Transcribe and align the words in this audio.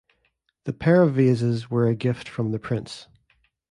The 0.63 0.73
pair 0.73 1.03
of 1.03 1.13
vases 1.13 1.69
were 1.69 1.87
a 1.87 1.93
gift 1.93 2.27
from 2.27 2.49
the 2.51 2.57
prince. 2.57 3.05